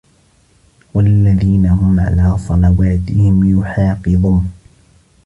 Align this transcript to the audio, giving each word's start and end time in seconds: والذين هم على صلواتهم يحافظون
والذين 0.93 1.65
هم 1.65 1.99
على 1.99 2.37
صلواتهم 2.37 3.59
يحافظون 3.61 4.51